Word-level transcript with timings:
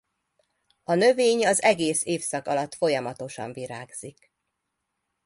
A 0.83 0.93
növény 0.93 1.47
az 1.47 1.61
egész 1.61 2.05
évszak 2.05 2.47
alatt 2.47 2.75
folyamatosan 2.75 3.53
virágzik. 3.53 4.31